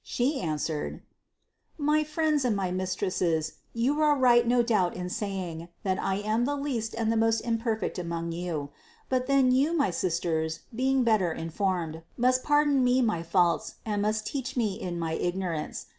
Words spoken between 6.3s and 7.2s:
the least and the